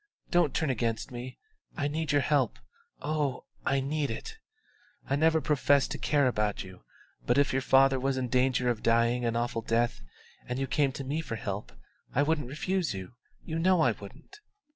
[0.31, 1.37] Don't turn against me;
[1.77, 2.57] I need your help
[3.03, 4.39] oh, I need it!
[5.07, 6.81] I never professed to care about you;
[7.27, 10.01] but if your father was in danger of dying an awful death
[10.47, 11.71] and you came to me for help,
[12.15, 13.13] I wouldn't refuse you,
[13.45, 14.39] you know I wouldn't."